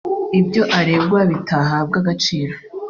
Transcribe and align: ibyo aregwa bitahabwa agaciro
ibyo 0.39 0.63
aregwa 0.79 1.19
bitahabwa 1.31 1.95
agaciro 2.01 2.53